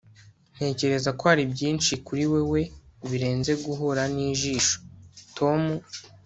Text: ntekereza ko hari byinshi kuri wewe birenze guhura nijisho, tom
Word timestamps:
ntekereza 0.55 1.09
ko 1.17 1.23
hari 1.29 1.43
byinshi 1.53 1.91
kuri 2.05 2.23
wewe 2.31 2.61
birenze 3.09 3.51
guhura 3.63 4.03
nijisho, 4.13 4.77
tom 5.37 5.61